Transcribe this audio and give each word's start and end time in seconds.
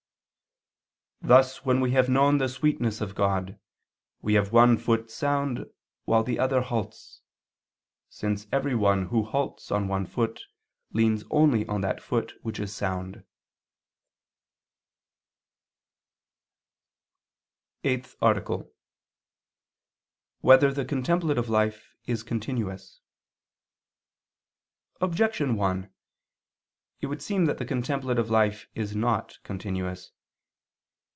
"Thus 1.23 1.63
when 1.63 1.79
we 1.81 1.91
have 1.91 2.09
known 2.09 2.39
the 2.39 2.49
sweetness 2.49 2.99
of 2.99 3.13
God, 3.13 3.59
we 4.23 4.33
have 4.33 4.51
one 4.51 4.75
foot 4.75 5.11
sound 5.11 5.67
while 6.05 6.23
the 6.23 6.39
other 6.39 6.61
halts; 6.61 7.21
since 8.09 8.47
every 8.51 8.73
one 8.73 9.09
who 9.09 9.21
halts 9.23 9.71
on 9.71 9.87
one 9.87 10.07
foot 10.07 10.41
leans 10.93 11.23
only 11.29 11.63
on 11.67 11.81
that 11.81 12.01
foot 12.01 12.33
which 12.41 12.59
is 12.59 12.73
sound."_______________________ 12.75 13.17
EIGHTH 17.83 18.15
ARTICLE 18.19 18.57
[II 18.57 18.63
II, 18.63 18.67
Q. 18.67 18.73
180, 20.41 20.45
Art. 20.49 20.59
8] 20.63 20.63
Whether 20.63 20.73
the 20.73 20.89
Contemplative 20.89 21.49
Life 21.49 21.95
Is 22.07 22.23
Continuous? 22.23 22.99
Objection 24.99 25.55
1: 25.55 25.93
It 27.01 27.05
would 27.05 27.21
seem 27.21 27.45
that 27.45 27.59
the 27.59 27.65
contemplative 27.65 28.31
life 28.31 28.67
is 28.73 28.95
not 28.95 29.37
continuous. 29.43 30.11